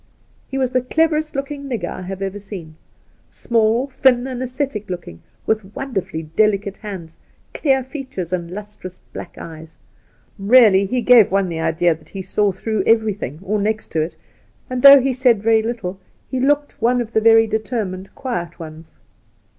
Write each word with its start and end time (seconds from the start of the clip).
He 0.47 0.57
was 0.57 0.71
the 0.71 0.81
cleverest 0.81 1.35
looking 1.35 1.69
nigger 1.69 1.91
I 1.91 2.01
have 2.01 2.23
ever 2.23 2.39
seen. 2.39 2.75
Small, 3.29 3.85
thin, 3.85 4.25
and 4.25 4.41
ascetic 4.41 4.89
looking, 4.89 5.21
with 5.45 5.75
wonderfully 5.75 6.23
delicate 6.23 6.77
hands, 6.77 7.19
clear 7.53 7.83
features, 7.83 8.33
and 8.33 8.49
lustrous 8.49 8.99
black 9.13 9.37
eyes, 9.37 9.77
Eeally, 10.41 10.87
he 10.89 11.01
gave 11.01 11.29
one 11.31 11.49
the 11.49 11.59
idea 11.59 11.93
that 11.93 12.09
he 12.09 12.23
saw 12.23 12.51
through 12.51 12.81
everything, 12.87 13.37
or 13.43 13.59
next 13.61 13.89
to 13.91 14.01
it, 14.01 14.15
and 14.71 14.81
though 14.81 14.99
he 14.99 15.13
said 15.13 15.43
very 15.43 15.61
little, 15.61 15.99
he 16.27 16.39
looked 16.39 16.81
one 16.81 16.99
of 16.99 17.13
the 17.13 17.21
very 17.21 17.45
determined 17.45 18.15
quiet 18.15 18.57
ones. 18.57 18.97